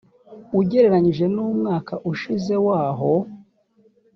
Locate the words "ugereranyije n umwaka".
0.59-1.93